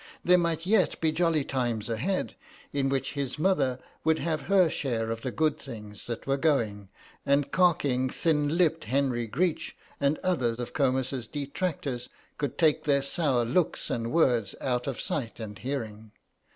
There 0.23 0.35
might 0.39 0.65
yet 0.65 0.99
be 0.99 1.11
jolly 1.11 1.43
times 1.43 1.87
ahead, 1.87 2.33
in 2.73 2.89
which 2.89 3.13
his 3.13 3.37
mother 3.37 3.77
would 4.03 4.17
have 4.17 4.41
her 4.49 4.67
share 4.67 5.11
of 5.11 5.21
the 5.21 5.29
good 5.29 5.59
things 5.59 6.07
that 6.07 6.25
were 6.25 6.37
going, 6.37 6.89
and 7.23 7.51
carking 7.51 8.09
thin 8.09 8.57
lipped 8.57 8.85
Henry 8.85 9.27
Greech 9.27 9.77
and 9.99 10.17
other 10.23 10.55
of 10.57 10.73
Comus's 10.73 11.27
detractors 11.27 12.09
could 12.39 12.57
take 12.57 12.85
their 12.85 13.03
sour 13.03 13.45
looks 13.45 13.91
and 13.91 14.11
words 14.11 14.55
out 14.59 14.87
of 14.87 14.99
sight 14.99 15.39
and 15.39 15.59
hearing. 15.59 16.11